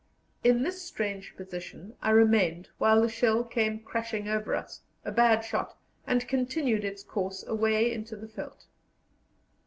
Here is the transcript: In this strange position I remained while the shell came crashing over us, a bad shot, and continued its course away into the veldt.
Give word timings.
In 0.43 0.63
this 0.63 0.81
strange 0.81 1.35
position 1.37 1.95
I 2.01 2.09
remained 2.09 2.69
while 2.79 3.03
the 3.03 3.07
shell 3.07 3.43
came 3.43 3.79
crashing 3.81 4.27
over 4.27 4.55
us, 4.55 4.81
a 5.05 5.11
bad 5.11 5.41
shot, 5.45 5.77
and 6.07 6.27
continued 6.27 6.83
its 6.83 7.03
course 7.03 7.45
away 7.45 7.93
into 7.93 8.15
the 8.15 8.25
veldt. 8.25 8.65